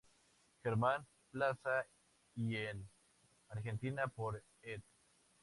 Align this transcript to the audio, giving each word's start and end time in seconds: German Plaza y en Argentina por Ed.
German 0.63 1.05
Plaza 1.31 1.85
y 2.35 2.55
en 2.55 2.89
Argentina 3.49 4.07
por 4.07 4.43
Ed. 4.63 4.81